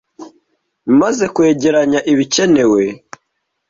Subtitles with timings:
[0.91, 2.83] Umaze kwegeranya ibikenewe,